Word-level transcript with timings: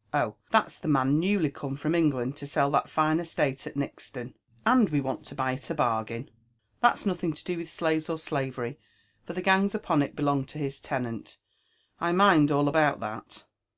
"Oh! 0.22 0.36
«tha.t'<s 0.50 0.76
the 0.78 0.88
man 0.88 1.18
newly 1.18 1.50
come 1.50 1.74
from 1.74 1.94
England 1.94 2.36
to 2.36 2.46
sell 2.46 2.70
that 2.72 2.86
fine 2.90 3.18
estate 3.18 3.66
at 3.66 3.76
.NUtoo, 3.78 4.34
and 4.66 4.90
we 4.90 5.00
want 5.00 5.32
lo 5.32 5.34
buy 5.36 5.52
it 5.52 5.70
a 5.70 5.74
bargain: 5.74 6.28
that's 6.80 7.06
nothing 7.06 7.32
to 7.32 7.42
do 7.42 7.56
with 7.56 7.70
slaves 7.72 8.10
or 8.10 8.18
slavery, 8.18 8.78
for 9.24 9.32
the 9.32 9.40
gangs 9.40 9.74
upon 9.74 10.02
it 10.02 10.14
belong 10.14 10.44
to 10.44 10.58
his 10.58 10.80
tenant. 10.80 11.38
I 11.98 12.12
laind 12.12 12.50
all 12.50 12.70
ahoMt 12.70 13.00
that." 13.00 13.44